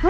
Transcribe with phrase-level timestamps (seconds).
[0.00, 0.08] 嗨，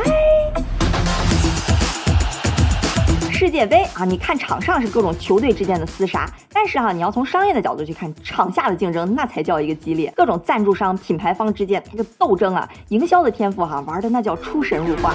[3.32, 15.14] 世界杯啊，你看场上是各种球队之间的厮杀，但是哈，你要从商业的角度去看，场下的竞争那才叫一个激烈，各种赞助商、品牌方之间这个斗争啊，营销的天赋哈，玩的那叫出神入化。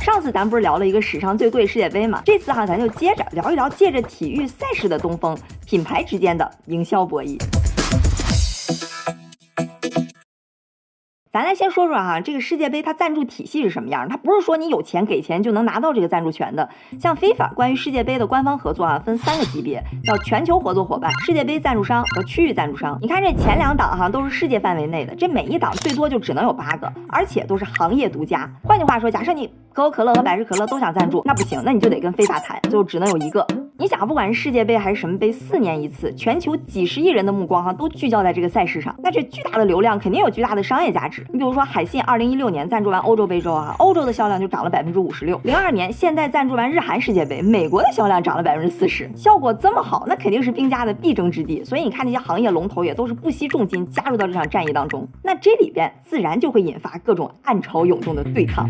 [0.00, 2.22] 上次咱不是聊了一个史上最贵世界杯吗？
[2.24, 5.36] 这次哈，咱就接着聊一聊借着体育赛事的东风，
[5.66, 7.38] 品牌之间的营销博弈。
[11.34, 14.08] 咱来先说说哈，这个世界杯它赞助体系是什么样？
[14.08, 16.68] 它不是说你有钱给钱就能拿到这个赞助权的。
[17.00, 22.96] 像非法关于世界杯的官方合作啊，分三个级别，叫全球合作伙伴、世界杯赞助商和区域赞助商。
[23.02, 28.48] 你看这前两档哈，都是世界范围内的，这每一档最多就只能有八个，而且都是行业独家。
[28.62, 33.44] 换句话说，假设你可口可乐和百事可乐都想赞助，那不行，那你就得跟非法谈，就只能有一个。
[33.76, 41.23] 你想，不管是世界杯还是什么杯，四年一次，全球几十亿人的目光哈都聚焦在这个赛事上，那这巨大的流量肯定有巨大的商业价值。
[41.30, 45.40] 你比如说海信，二零一六年赞助完欧洲杯之后啊，欧洲的销量就涨了百分之五十六。
[45.44, 51.64] 零二年现在赞助完日韩世界杯，美国的销量涨了百分之四十，效果这么好，那肯定是兵家的必争之地。
[51.64, 58.68] 所以你看那些行业龙头也都是不惜重金加入到这场战役当中，那这里边自然就会引发各种暗潮涌动的对抗。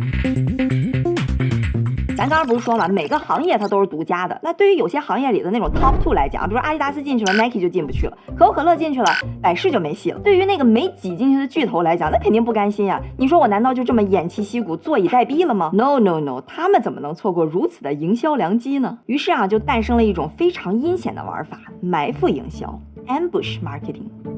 [2.24, 4.40] 咱刚刚不是说嘛，每个行业它都是独家的。
[4.42, 9.08] 那对于有些行业里的那种 top two 来讲，比如阿迪达斯进去了，Nike 就进不去了；可口可乐进去了，
[9.42, 10.18] 百事就没戏了。
[10.20, 12.98] 对于那个没挤进去的巨头来讲，那肯定不甘心呀。
[13.18, 19.00] 你说我难道就这么偃旗息鼓、坐以待毙了吗？No No No，他们怎么能错过如此的营销良机呢？
[19.04, 24.33] 于是啊，就诞生了一种非常阴险的玩法——埋伏营销 （ambush marketing）。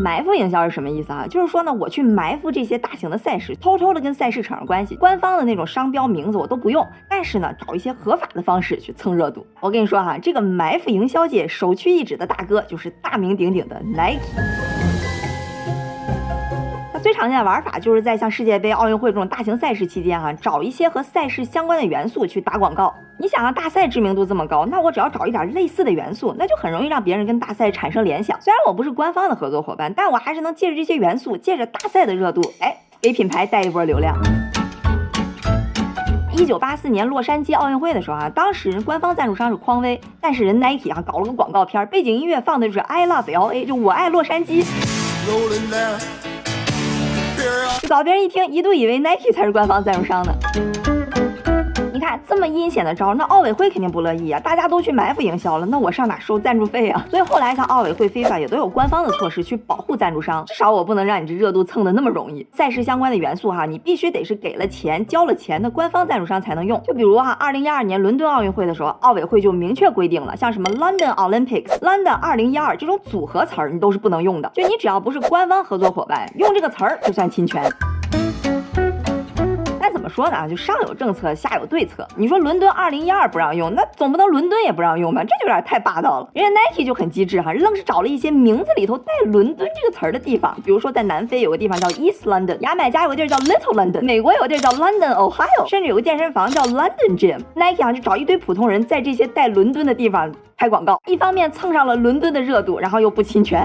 [0.00, 1.26] 埋伏营销是什么意思啊？
[1.28, 9.46] 就是说呢，我去埋伏这些大型的赛事，偷偷的跟赛事扯上关系，官方的那种商标名字我都不用，但是呢，找一些合法的方式去蹭热度。
[9.60, 14.59] 我跟你说哈，这个埋伏营销界首屈一指的大哥就是大名鼎鼎的 Nike。
[17.02, 22.94] 最常见的玩法就是在像世界杯、奥运会这种大型赛事期间哈，找一些和赛事相关的元素去打广告。
[23.18, 28.38] 你想啊，大赛知名度这么高，那我只要找一点类似的元素，那就很容易让别人跟大赛产生联想。
[28.40, 34.14] 虽然我不是官方的合作伙伴，但我还是能借着这些元素，借着大赛的热度，哎，给品牌带一波流量。
[36.36, 44.64] 一九八四年洛杉矶奥运会的时候啊，当时官方赞助商是匡威，但是人 Nike 啊搞了个广告片，背景音乐放的就是 I Love LA，就我爱洛杉矶。
[47.90, 50.32] 老别人一听，一度以为 Nike 才是官方赞助商呢。
[52.26, 54.40] 这么阴险的招，那奥委会肯定不乐意啊！
[54.40, 57.04] 大家都去埋伏营销了，那我上哪收赞助费啊？
[57.10, 62.46] 所以后来像奥委会、非法也都有官方的措施去保护赞助商，至少我不能让你这热度蹭的那么容易。
[62.52, 66.80] 赛事相关的元素哈，你必须得是给了钱、交了钱的官方赞助商才能用。
[66.82, 74.50] 就比如哈，二零一二年伦敦奥运会的时候，奥委会就明确规定了，像什么 London Olympics、London 二零一二这种组合词儿，你都是不能用的。
[74.54, 77.62] 就你只要不是官方合作伙伴，用这个词儿就算侵权。
[80.10, 80.48] 说呢？
[80.48, 82.06] 就上有政策，下有对策。
[82.16, 85.22] 你说伦敦二零一二不让用，那总不能伦敦也不让用吧？
[85.22, 86.28] 这就有点太霸道了。
[86.34, 97.40] 人家 Nike 就很机智哈，愣是找了一些名字里头带伦敦这个词儿的地方，比如说在南非有个地方叫 East London，牙买加有个地儿叫 Little London，美国有个地儿叫 London Ohio，甚至有个健身房叫 London Gym。
[97.54, 103.64] Nike 啊就找一堆普通人在这些带伦敦的地方拍广告，一方面蹭上了伦敦的热度，然后又不侵权。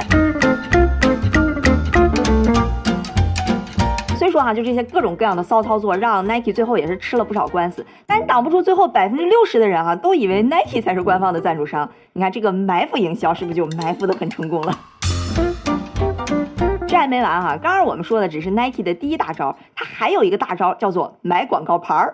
[4.35, 11.89] 说哈，就这些各种各样的骚操作，让 Nike 最后也是吃了不少官司，但挡不住最后百分之六十的人哈都以为 Nike 才是官方的赞助商。
[12.11, 14.73] 你看这个埋伏营销是不是就埋伏的很成功了？
[16.85, 22.13] 这还没完哈，刚刚我们说的只是 Nike 的第一大招，它还有一个大招叫做买广告牌儿。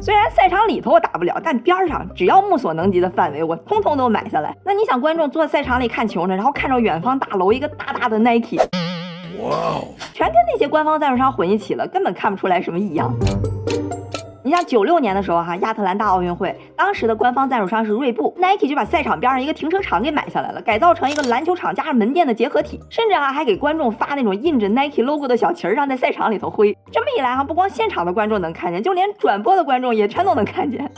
[0.00, 4.54] 虽然赛场里头我打不了，但边上只要目所能及的范围，我通通都买下来。
[4.62, 8.58] 那你想观众坐在赛场里看球呢，然后看着远方大楼一个大大的 Nike。
[9.40, 13.14] 哇哦，全跟那些官方赞助商混一起了，根本看不出来什么异样。
[14.44, 26.74] 你像九六年的时候哈，亚特兰大奥运会，当时的官方赞助商是锐步，Nike 就把赛场边上一个停车场给买下来了，改造成一个篮球场加上门店的结合体，甚至啊还给观众发那种印着 Nike logo 的小旗儿，让在赛场里头挥。
[26.90, 30.90] 这么一来哈，不光现场的观众能看见，就连转播的观众也全都能看见。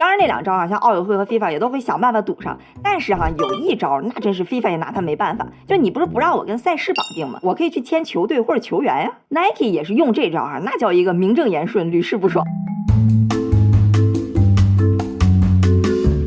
[0.00, 2.58] 当然，那两招啊，像奥委会和 FIFA 也都会想办法堵上。
[2.82, 5.46] 但是哈，有一招那真是 FIFA 也拿他没办法。
[5.68, 7.38] 就你不是不让我跟赛事绑定吗？
[7.42, 9.12] 我可以去签球队或者球员呀。
[9.28, 12.42] Nike 也是用这招啊，那叫一个名正言顺，屡试不爽。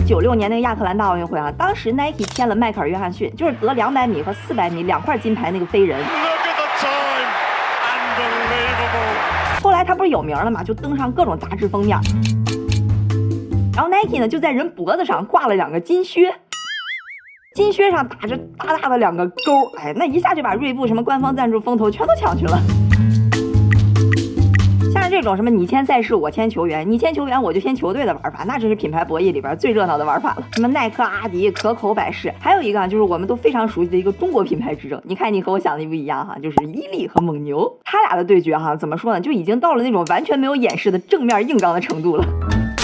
[0.06, 6.00] 九六年那个亚特兰大奥运会啊，当时 Nike 签了迈克尔·约翰逊，就是得两百米和四百米两块金牌那个飞人。
[9.64, 11.98] 后来他不是有名了嘛，就登上各种杂志封面。
[13.76, 16.32] 然后 Nike 呢就在人脖子上挂了两个金靴，
[17.56, 22.60] 金靴上打着大大的两个勾，哎，那一下就把锐步什么官方赞助风头全都抢去了。
[24.94, 30.48] 像这种什么你签赛事我签球员，你签球员我就签球队的玩法，那真是品牌博弈里边最热闹的玩法了。
[30.54, 35.02] 什么耐克、阿迪、可口、百事，还有一个啊，就是我们都非常熟悉的一个中国品牌之争。
[35.04, 42.24] 你看你和我想的不一样哈，就是伊利和蒙牛，他俩的对决哈，怎么说呢，就已经到了那种完全没有掩饰的正面硬刚的程度了。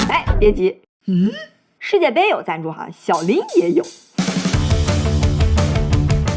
[0.10, 1.32] 哎，别急，嗯，
[1.78, 3.84] 世界杯有赞助哈，小林也有。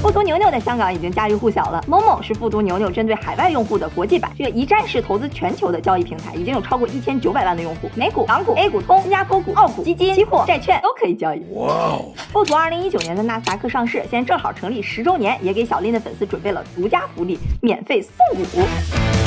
[0.03, 1.83] 富途牛牛在香港已经家喻户晓了。
[1.87, 11.41] 某某是富途牛牛针对海外用户的国际版，这个一站式投资全球的交易平台，已经有超过一千九百万的用户，美股、港股、A 股通、新加坡股、澳股、基金、期货、债券都可以交易。
[11.55, 12.13] 哇哦！
[12.33, 18.17] 富途二零一九年的纳斯达克上市，现在正好成立十周年，也给小林的粉丝准备了独家福利，免费送
[18.51, 19.22] 股。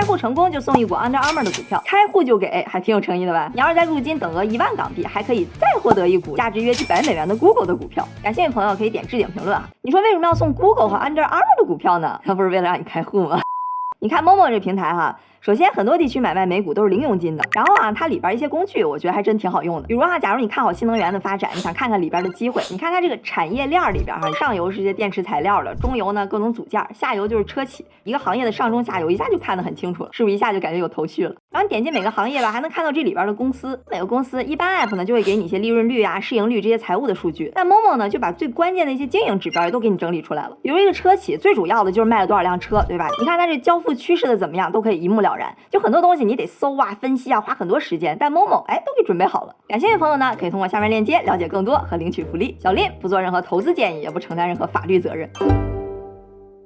[0.00, 3.50] 开户成功就送一股 Under Armour 的股票，开户就给，还挺有诚意的吧？
[3.52, 8.08] 你要是再入金等额一万港币，还可以再获得一股价值约一百美元的 Google 的股票。
[8.22, 9.68] 感兴趣朋友可以点置顶评论啊。
[9.82, 12.18] 你说为什么要送 Google 和 Under Armour 的股票呢？
[12.24, 13.42] 它不是为了让你开户吗？
[14.00, 15.14] 你看 Momo 这平台哈。
[15.40, 17.42] 首先，很多地区买卖美股都是零佣金的。
[17.54, 19.88] 然后啊，它里边一些工具，我觉得还真挺好用的。
[19.88, 31.34] 比如啊，假如你看好新能源的发展，你想看看里边的机会，你看它这个产业链里边哈，上游是些电池材料的，中游呢各种组件，下游就是车企，一个行业的上中下游一下就看得很清楚了，是不是一下就感觉有头绪了？
[31.50, 40.58] 然后你点击每个行业吧，还能看到这里边的公司，每个公司一般 app 呢就会给你一些利润率啊、市盈率这些财务的数据，但 Momo 呢就把最关键的一些经营指标也都给你整理出来了。
[40.62, 43.08] 比如一个车企最主要的就是卖了多少辆车，对吧？
[43.18, 45.56] 你看它这交付趋势的怎么样，都可以一目了当然。
[45.70, 46.10] 就很多东。
[46.10, 49.54] 西你得搜啊、分析啊，花很多时间，但某某哎都给准备好了。
[49.68, 52.56] 感兴趣的朋友呢，可以通过下面链接了解更多和领取福利。
[52.60, 55.30] 小林不做任何投资建议，也不承担任何法律责任。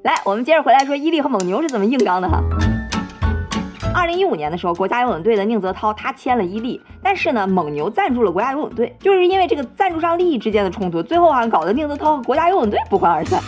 [0.02, 2.42] 来，我们接着回来说伊利和蒙牛是怎么硬刚的哈。
[3.94, 13.40] 二零一五年的时候，国家游泳队的宁泽涛他签了伊利，但是呢，蒙牛赞助了国家游泳队，就是因为这个赞助商利益之间的冲突，最后好像搞得宁泽涛和国家游泳队不欢而散。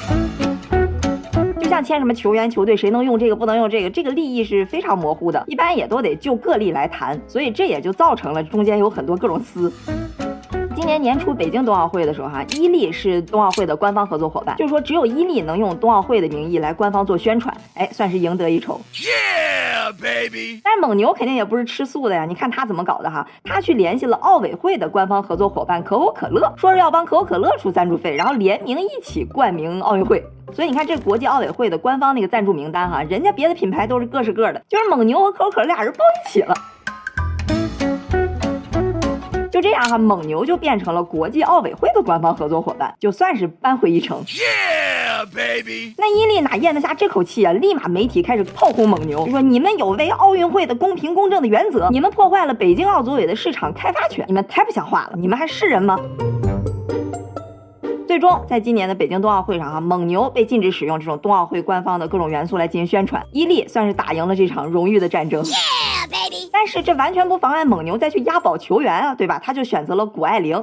[1.66, 9.72] 就像签什么球员、球队，谁能用这个，不能用这个，这个利益是非常模糊的，一般也都得就个例来谈，所以这也就造成了中间有很多各种撕。
[10.76, 18.78] 今年年初北京冬奥会的时候，哈，伊利是冬奥会的官方合作伙伴，就是说只有伊利能用冬奥会的名义来官方做宣传，哎，算是赢得一筹。
[18.93, 20.61] Yeah, baby。
[20.62, 30.22] 但是蒙牛肯定也不是吃素的呀，你看他怎么搞的哈，他去联系了奥委会的官方合作伙伴可口可乐，说是要帮可口可乐出赞助费，然后联名一起冠名奥运会。
[30.52, 36.55] 所以你看，这国际奥委会的官方那个赞助名单哈，人家别的品牌都是各是各的，就是蒙牛和可口可乐俩人抱一起了。
[39.56, 44.23] 就这样哈，蒙牛就变成了国际奥委会的官方合作伙伴，就算是扳回一城。
[44.26, 45.94] Yeah, baby。
[45.97, 47.55] 那伊利哪咽得下这口气啊？
[47.55, 55.99] 立马媒体开始炮轰蒙牛，就说你们有违奥运会的公平公正的原则，你们破坏了北京奥组委的市场开发权，你们太不像话了，你们还是人吗？
[58.06, 63.25] 最终，在今年的北京冬奥会上，哈，蒙牛被禁止使用这种冬奥会官方的各种元素来进行宣传。
[63.32, 65.43] 伊利算是打赢了这场荣誉的战争。
[66.58, 69.38] 但是这完全不妨碍蒙牛再去押宝球员啊，对吧？
[69.44, 70.58] 他就选择了谷爱凌。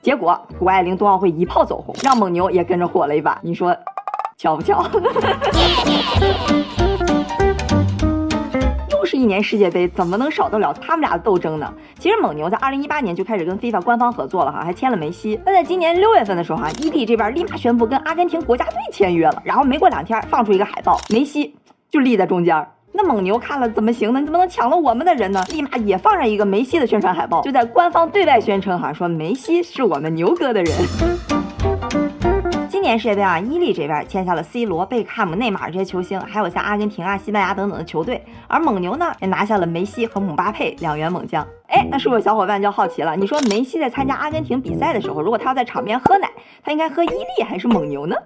[0.00, 3.40] 结果谷爱凌冬奥会一炮走红，让蒙牛也跟着火了一把。
[3.42, 3.76] 你说
[4.36, 4.86] 巧不巧？
[8.88, 11.74] 又是一年世界杯，怎么能少得了他们俩的斗争呢？
[11.98, 15.40] 其实蒙牛在二零一八年就开始跟 FIFA 官方合作了哈，还签了梅西。
[15.44, 21.56] 那在今年六月份的时候哈，伊利这边立马宣布跟阿根廷国家队签约了，然后没过两天放出一个海报，梅西
[21.90, 22.70] 就立在中间儿。
[22.92, 24.20] 那蒙牛看了怎么行呢？
[24.20, 25.44] 你怎么能抢了我们的人呢？
[25.50, 30.74] 立马也放上一个梅西的宣传海报，就在官方对外宣称哈，说梅西是我们牛哥的人。
[32.68, 38.24] 今年世界杯啊，伊利这边签下了 C 罗、贝克汉姆、内马尔这些球星，还有像阿根廷啊、西班牙等等的球队。
[38.46, 41.46] 而蒙牛呢，也拿下了梅西和姆巴佩两员猛将。
[41.66, 43.14] 哎，那是不是小伙伴就好奇了？
[43.16, 46.30] 你说梅西在参加阿根廷比赛的时候，如果他要在场边喝奶，
[46.62, 48.16] 他应该喝伊利还是蒙牛呢？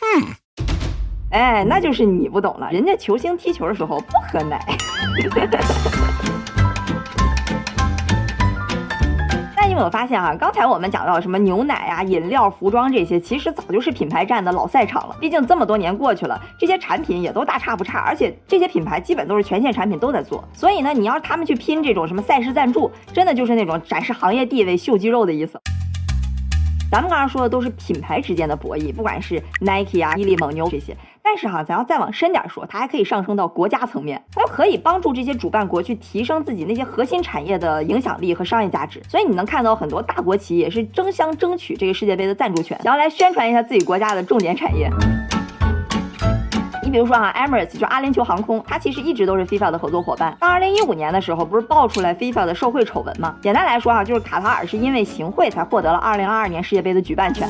[0.00, 0.22] 哼，
[1.32, 4.60] 哎，那就是你不懂了，人家球星踢球的时候不喝奶。
[9.56, 10.36] 那你有没有发现啊？
[10.38, 15.16] 刚才我们讲到什么牛奶啊、饮料、服装这些，其实早就是品牌战的老赛场了。
[15.18, 20.44] 毕竟这么多年过去了，这些产品也都大差不差，而且这些品牌基本都是全线产品都在做。
[20.52, 25.58] 所以呢，你要是他们去拼这种什么赛事赞助，真的就是那种展示行业地位、秀肌肉的意思。
[26.90, 30.94] 咱们刚刚说的都是品牌之间的博弈，不管是 Nike 啊、伊利、蒙牛这些。
[31.24, 39.00] 但是哈，咱要再往深点说，它还可以上升到国家层面，它就可以帮助这些主办国去提升自己那些核心产业的影响力和商业价值。
[39.08, 44.90] 所以你能看到很多大国企业是争相争取这个世界杯的赞助权，想要来宣传一下自己国家的重点产业。
[46.82, 50.36] 你比如说啊，Emirates 就阿联酋航空，它其实一直都是 FIFA 的合作伙伴。
[50.40, 53.36] 到二零一五年的时候，不是爆出来 FIFA 的受贿丑闻吗？
[53.40, 57.48] 简单来说啊，就是卡塔尔是因为行贿才获得了二零二二年世界杯的举办权。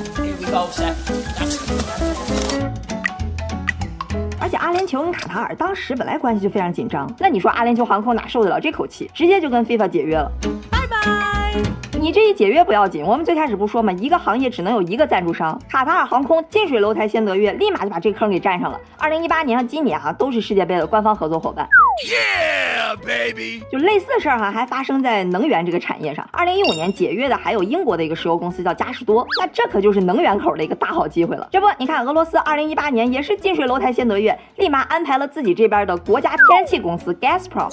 [4.52, 10.30] 而且阿联酋跟卡塔尔当时本来关系就非常紧张，那你说阿联酋航空哪受得了这口气，直接就跟 FIFA 解约了。
[10.70, 11.98] 拜拜。
[11.98, 13.90] 你这一解约不要紧，我们最开始不说嘛？
[13.92, 18.78] 一个行业只能有一个赞助商，卡塔尔航空近水楼台先得月，立马就把这坑给占上了。
[18.98, 21.66] 二零一八年和今年啊，都是世界杯的官方合作伙伴。
[22.04, 23.62] Yeah, baby！
[23.70, 26.26] 就类似的事儿哈，还发生在能源这个产业上。
[26.32, 31.46] 二零一五年解约的还有英国的一个石油公司叫嘉士多，那这可就是能源口的一个大好机会了。
[31.52, 37.70] 这不，你看俄罗斯二零一八年也是近水楼台先得月，立马安排了自己这边的国家天然气公司 Gazprom。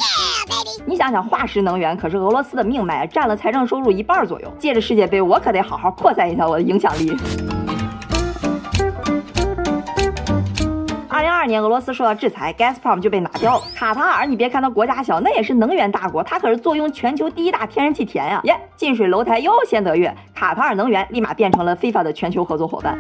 [0.85, 4.51] 你想想，化石能源可是俄罗斯的命脉，占了财政收入一半左右。
[4.59, 7.17] 借着世界杯，我可得好好扩散一下我的影响力。
[11.49, 13.63] 年，俄罗斯受到制裁，Gazprom 就被拿掉了。
[13.75, 18.39] 卡塔尔，你别看它国家小，那也是能源大国，它可是坐拥全球第一大天然气田呀！
[18.45, 22.97] 耶，近水楼台又先得月，卡塔尔能源立马变成了 FIFA 的全球合作伙伴。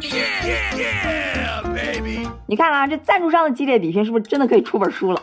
[2.47, 5.21] 你看啊，这赞助商的激烈比拼，是不是真的可以出本书了？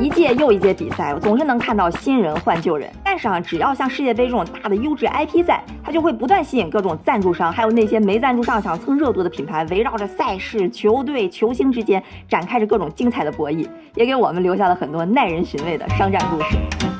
[0.00, 2.90] 一届又一届比赛，我总是能看到新人换旧人。
[3.04, 16.93] 但是啊，只要像世界杯这种大的优质 IP 赛，它就会不断吸引各种赞助商，还有那些没赞助上想蹭热度的品牌，围绕着赛事、球队、球星之间展开着各种精彩的博弈，也给我们留下了很多耐人寻味的商战故事。